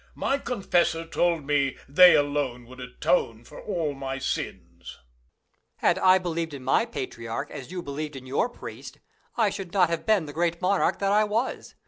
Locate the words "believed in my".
6.17-6.87